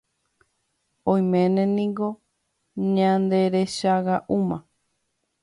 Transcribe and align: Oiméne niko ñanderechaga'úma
Oiméne 1.11 1.63
niko 1.75 2.07
ñanderechaga'úma 2.93 4.57